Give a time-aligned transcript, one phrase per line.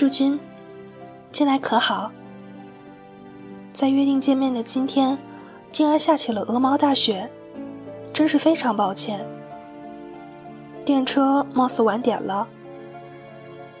[0.00, 0.40] 淑君，
[1.30, 2.10] 近来可好？
[3.70, 5.18] 在约定见面的今天，
[5.70, 7.30] 竟然下起了鹅毛大雪，
[8.10, 9.28] 真是非常抱歉。
[10.86, 12.48] 电车貌似晚点了，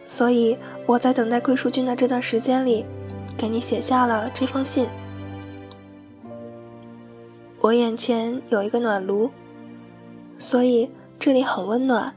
[0.04, 2.84] 所以我在等待桂淑君的这段时间里，
[3.38, 4.88] 给你写下了这封信。
[7.62, 9.30] 我眼前有一个暖炉，
[10.36, 12.14] 所以这里很温暖，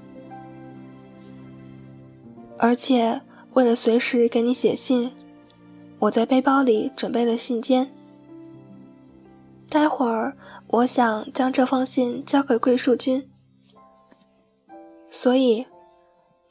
[2.60, 3.22] 而且
[3.54, 5.16] 为了随时给你写信。
[6.00, 7.88] 我在背包里准备了信笺，
[9.70, 10.36] 待会儿
[10.68, 13.30] 我想将这封信交给桂树君，
[15.10, 15.66] 所以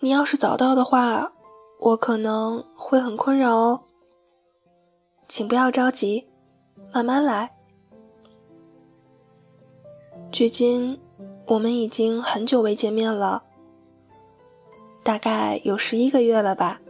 [0.00, 1.32] 你要是早到的话，
[1.80, 3.82] 我可能会很困扰哦。
[5.28, 6.28] 请不要着急，
[6.92, 7.54] 慢慢来。
[10.30, 10.98] 距今
[11.48, 13.44] 我们已经很久未见面了，
[15.02, 16.81] 大概有十一个月了吧。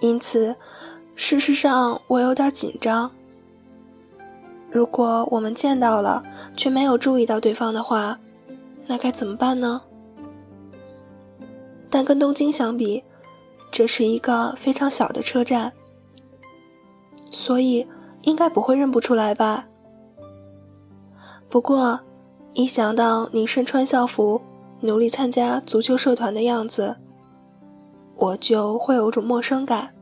[0.00, 0.56] 因此，
[1.14, 3.10] 事实上我有点紧张。
[4.70, 6.22] 如果我们见到了，
[6.56, 8.18] 却没有注意到对方的话，
[8.86, 9.82] 那该怎么办呢？
[11.90, 13.02] 但跟东京相比，
[13.70, 15.72] 这是一个非常小的车站，
[17.30, 17.86] 所以
[18.22, 19.66] 应该不会认不出来吧。
[21.48, 22.00] 不过，
[22.54, 24.40] 一想到你身穿校服，
[24.82, 26.98] 努力参加足球社团的样子，
[28.20, 29.94] 我就会有种陌生感。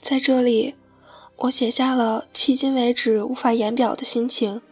[0.00, 0.76] 在这里，
[1.36, 4.62] 我写下了迄今为止无法言表的心情。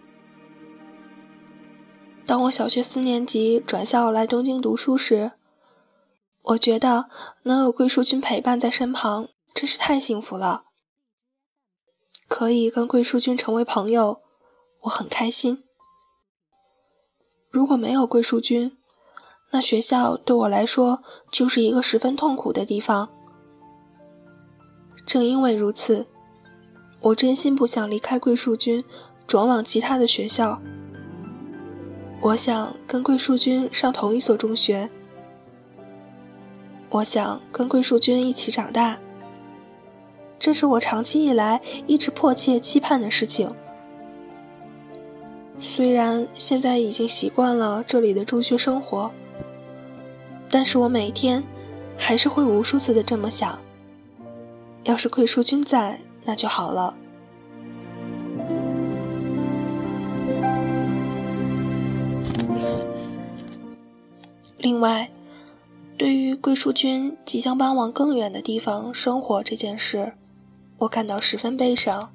[2.25, 5.33] 当我小学四年级转校来东京读书时，
[6.45, 7.11] 我觉得
[7.43, 10.66] 能有桂树君陪伴在身旁，真是太幸福了。
[12.29, 14.21] 可以跟桂树君成为朋友，
[14.83, 15.65] 我很开心。
[17.51, 18.77] 如果没有桂树君，
[19.53, 23.09] 那学校对我来说就是一个十分痛苦的地方。
[25.07, 26.09] 正因为如此，
[27.01, 28.85] 我真心不想离开桂树君，
[29.27, 30.61] 转往其他的学校。
[32.23, 34.91] 我想跟桂树君上同一所中学，
[36.91, 38.99] 我想跟桂树君一起长大。
[40.47, 43.53] 这是我长期以来一直迫切期盼的事情。
[45.59, 49.11] 虽然现在已经习惯了这里的中学生活，
[50.49, 51.43] 但是我每天
[51.99, 53.59] 还是会无数次的这么想：
[54.85, 56.97] 要是桂淑君在，那就好了。
[64.59, 65.11] 另外，
[65.99, 70.13] 对于桂淑君即将搬往更远的地方生活这件事，
[70.79, 72.13] 我感到十分悲伤。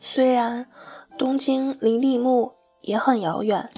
[0.00, 0.66] 虽然
[1.16, 2.52] 东京离立木
[2.82, 3.70] 也很遥远，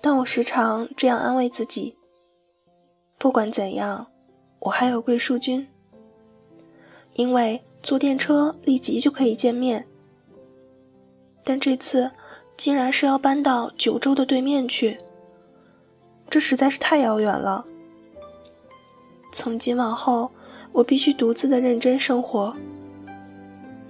[0.00, 1.96] 但我时常这样安慰自己：
[3.18, 4.06] 不管怎样，
[4.60, 5.68] 我还有桂树君。
[7.14, 9.86] 因为坐电车立即就可以见面，
[11.44, 12.12] 但这次
[12.56, 14.98] 竟然是要搬到九州的对面去，
[16.28, 17.66] 这实在是太遥远了。
[19.32, 20.30] 从今往后。
[20.76, 22.54] 我必须独自的认真生活，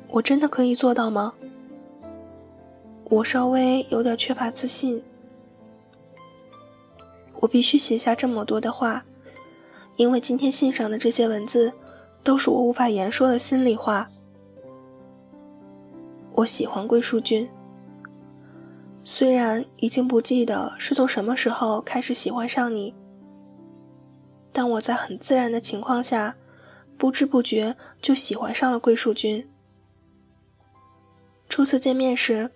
[0.07, 1.35] 我真的可以做到吗？
[3.11, 5.03] 我稍微有点缺乏自信。
[7.41, 9.05] 我必须写下这么多的话，
[9.97, 11.73] 因为今天信上的这些文字，
[12.23, 14.09] 都是我无法言说的心里话。
[16.37, 17.49] 我喜欢桂树君，
[19.03, 22.95] 虽然已经不记得是从什么时候开始喜欢上你，
[24.53, 26.37] 但我在很自然的情况下。
[26.99, 29.49] 不知不觉就喜欢上了桂树君。
[31.49, 32.51] 初次见面时，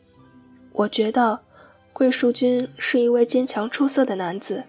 [0.72, 1.40] 我觉得
[1.92, 4.64] 桂树君是一位坚强出色的男子，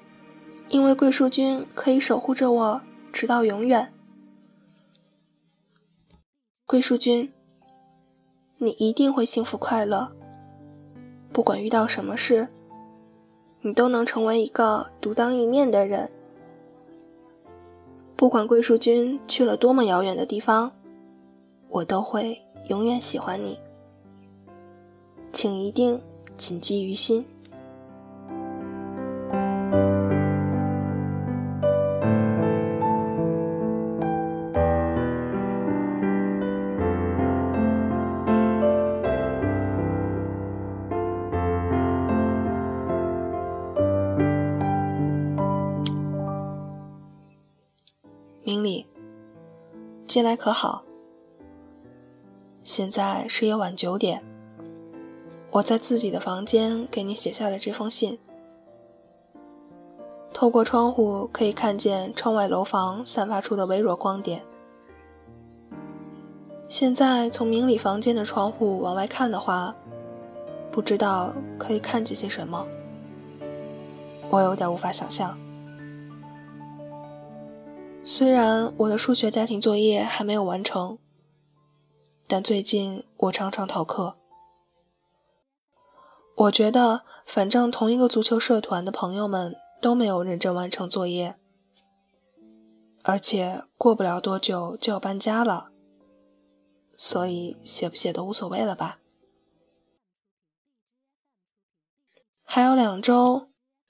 [0.69, 2.81] 因为桂树君可以守护着我
[3.11, 3.93] 直到永远。
[6.65, 7.33] 桂树君，
[8.57, 10.13] 你一定会幸福快乐。
[11.33, 12.49] 不管遇到什么事，
[13.61, 16.11] 你都能成为一个独当一面的人。
[18.21, 20.71] 不管桂树君去了多么遥远的地方，
[21.69, 22.39] 我都会
[22.69, 23.57] 永远喜欢你。
[25.33, 25.99] 请一定
[26.37, 27.25] 谨记于心。
[50.11, 50.83] 近来可好？
[52.65, 54.21] 现在是夜晚九点，
[55.53, 58.19] 我在自己的房间给你写下了这封信。
[60.33, 64.43] 透过窗户可以看见窗外楼房散发出的微弱光点。
[66.67, 69.73] 现在从明里房间的窗户往外看的话，
[70.73, 72.67] 不知道可以看见些什么。
[74.29, 75.37] 我有点无法想象。
[78.13, 80.99] 虽然我的数学家庭作业还没有完成，
[82.27, 84.17] 但最近我常常逃课。
[86.35, 91.37] 我觉得，反正同一个足球社团的朋友们都没有认真完成作业，
[93.01, 95.71] 而且过不了多久就要搬家了，
[96.97, 98.99] 所以写不写都无所谓了吧。
[102.43, 103.47] 还有两周。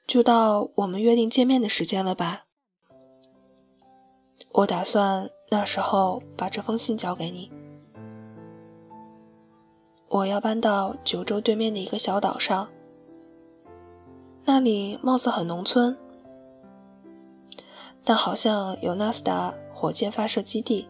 [0.07, 2.47] 就到我们约定见面的时间了吧？
[4.53, 7.51] 我打算那时候把这封信交给你。
[10.09, 12.67] 我要搬到九州对面的一个小岛上，
[14.43, 15.97] 那里貌似很农村，
[18.03, 20.89] 但好像有纳斯达火箭发射基地。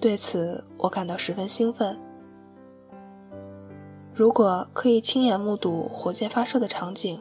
[0.00, 2.00] 对此，我感到十分兴奋。
[4.14, 7.20] 如果可以亲眼目睹火箭发射的场景，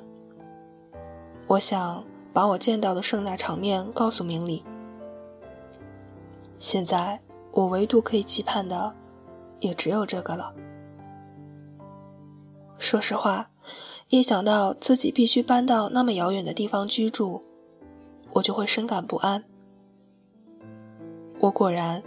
[1.48, 2.04] 我想
[2.34, 4.64] 把我见到的盛大场面告诉明理。
[6.58, 7.22] 现在
[7.52, 8.96] 我唯独可以期盼的，
[9.60, 10.54] 也只有这个了。
[12.78, 13.50] 说实话，
[14.10, 17.44] 一想到自己必须搬到那么遥远的地方居住，
[18.34, 19.44] 我就会深感不安。
[21.40, 22.04] 我果然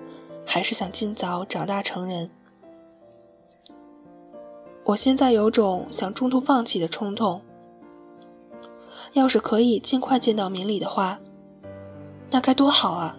[0.47, 2.31] 还是想尽早长大成人。
[4.85, 7.43] 我现在有种想中途放弃的冲动。
[9.13, 11.21] 要是可以尽快见到明理的话，
[12.31, 13.17] 那该多好啊！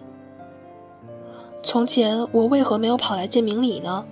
[1.62, 4.06] 从前我为何没有跑来见明理呢？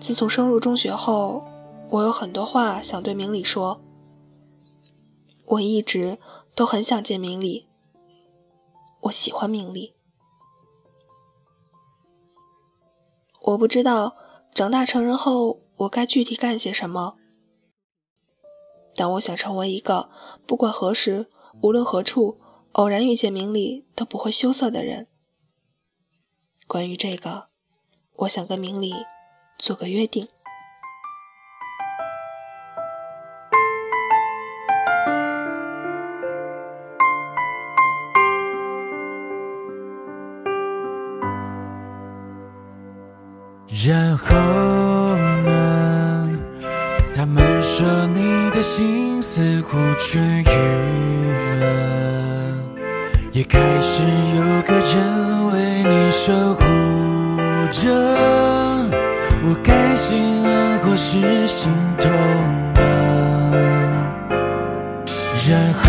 [0.00, 1.44] 自从升入中学后，
[1.90, 3.80] 我有很多话想对明理说。
[5.46, 6.18] 我一直
[6.54, 7.68] 都很想见明理，
[9.02, 9.94] 我喜欢明理。
[13.42, 14.16] 我不知道
[14.54, 17.16] 长大成人后我该具体干些什么。
[19.00, 20.10] 但我想成为一个
[20.46, 21.30] 不管何时、
[21.62, 22.38] 无论何处、
[22.72, 25.06] 偶然遇见明理都不会羞涩的人。
[26.66, 27.46] 关于这个，
[28.18, 28.92] 我想跟明理
[29.58, 30.28] 做个约定。
[43.82, 44.99] 然后。
[47.80, 50.50] 说你的心似乎痊愈
[51.60, 51.66] 了，
[53.32, 54.02] 也开始
[54.36, 56.62] 有个人为你守护
[57.72, 57.88] 着。
[59.42, 62.12] 我该心安或是心痛
[62.74, 62.82] 呢？
[65.48, 65.80] 然后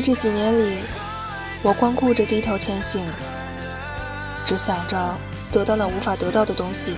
[0.00, 0.78] 在这几年里，
[1.60, 3.06] 我光顾着低头前行，
[4.46, 4.96] 只想着
[5.52, 6.96] 得到那无法得到的东西，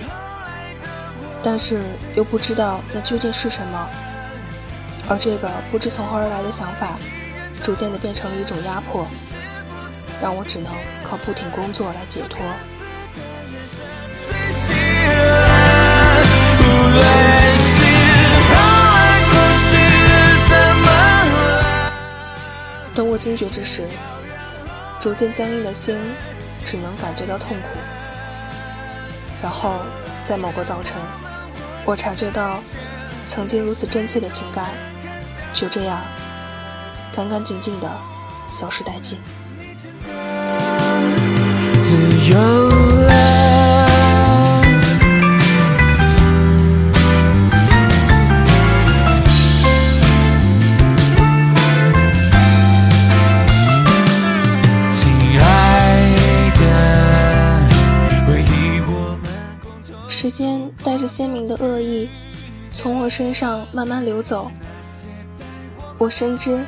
[1.43, 1.83] 但是
[2.15, 3.89] 又不知道那究竟是什么。
[5.09, 6.97] 而这个不知从何而来的想法，
[7.61, 9.05] 逐渐的变成了一种压迫，
[10.21, 10.71] 让我只能
[11.03, 12.39] 靠不停工作来解脱。
[22.93, 23.87] 等我惊觉之时，
[24.99, 25.99] 逐渐僵硬的心
[26.63, 27.67] 只能感觉到痛苦。
[29.41, 29.79] 然后，
[30.21, 31.01] 在某个早晨，
[31.85, 32.61] 我察觉到
[33.25, 34.65] 曾经如此真切的情感，
[35.53, 35.99] 就这样
[37.11, 37.99] 干干净净的
[38.47, 39.19] 消失殆尽。
[41.81, 42.82] 自由。
[61.15, 62.09] 鲜明的恶意，
[62.71, 64.51] 从我身上慢慢流走。
[65.99, 66.65] 我深知，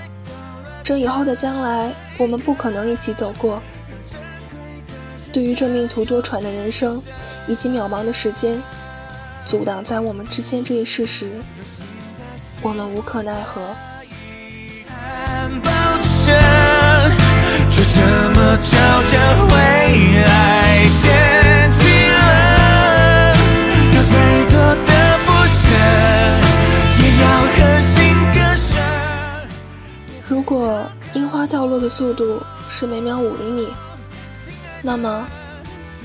[0.83, 3.59] 这以后的将来，我们不可能一起走过。
[5.33, 7.01] 对于这命途多舛的人生，
[7.47, 8.61] 以及渺茫的时间，
[9.43, 11.41] 阻挡在我们之间这一事实，
[12.61, 13.75] 我们无可奈何。
[17.71, 19.57] 却这么悄悄回
[20.23, 20.87] 来
[30.47, 33.73] 如果樱花掉落的速度是每秒五厘米，
[34.83, 35.25] 那么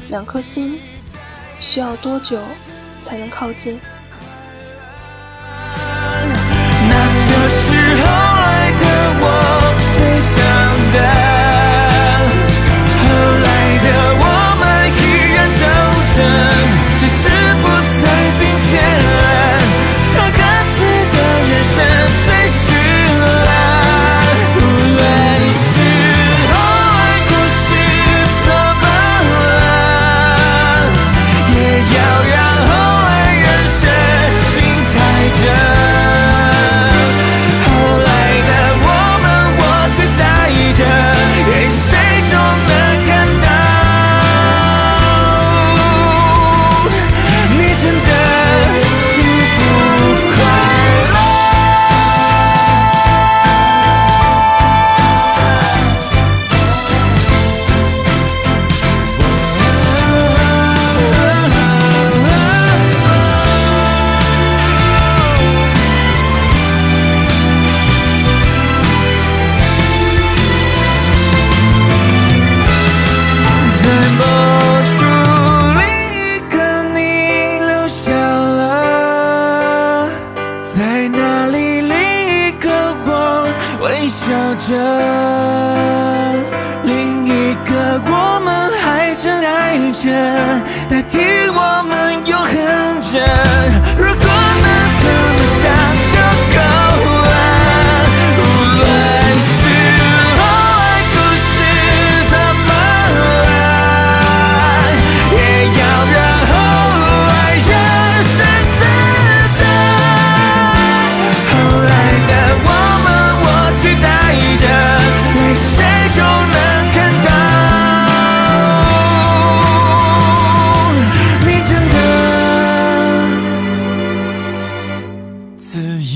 [0.08, 0.80] 两颗心
[1.58, 2.38] 需要多久
[3.02, 3.78] 才能靠近？
[6.88, 7.20] 那就
[7.50, 8.06] 是后
[8.40, 8.86] 来的
[9.20, 9.28] 我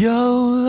[0.05, 0.64] 有。